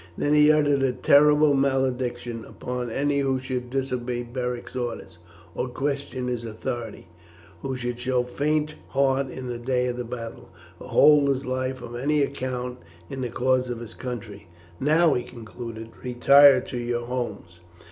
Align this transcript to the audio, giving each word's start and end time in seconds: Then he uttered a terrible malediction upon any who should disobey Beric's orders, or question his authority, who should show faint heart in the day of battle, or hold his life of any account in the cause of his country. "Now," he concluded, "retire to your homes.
Then 0.17 0.33
he 0.33 0.51
uttered 0.51 0.81
a 0.81 0.93
terrible 0.93 1.53
malediction 1.53 2.43
upon 2.43 2.89
any 2.89 3.19
who 3.19 3.39
should 3.39 3.69
disobey 3.69 4.23
Beric's 4.23 4.75
orders, 4.75 5.19
or 5.53 5.67
question 5.69 6.27
his 6.27 6.43
authority, 6.43 7.07
who 7.61 7.75
should 7.75 7.99
show 7.99 8.23
faint 8.23 8.73
heart 8.87 9.29
in 9.29 9.45
the 9.45 9.59
day 9.59 9.85
of 9.85 10.09
battle, 10.09 10.49
or 10.79 10.87
hold 10.89 11.29
his 11.29 11.45
life 11.45 11.83
of 11.83 11.95
any 11.95 12.23
account 12.23 12.79
in 13.11 13.21
the 13.21 13.29
cause 13.29 13.69
of 13.69 13.79
his 13.79 13.93
country. 13.93 14.47
"Now," 14.79 15.13
he 15.13 15.21
concluded, 15.21 15.91
"retire 16.01 16.61
to 16.61 16.79
your 16.79 17.05
homes. 17.05 17.59